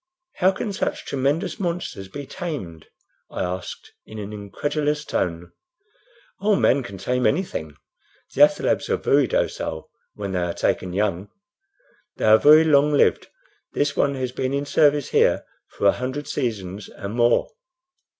[0.37, 2.87] "How can such tremendous monsters be tamed?"
[3.29, 5.51] I asked, in an incredulous tone.
[6.39, 7.75] "Oh, man can tame anything.
[8.33, 11.29] The athalebs are very docile when they are taken young.
[12.17, 13.27] They are very long lived.
[13.73, 17.51] This one has been in service here for a hundred seasons and more."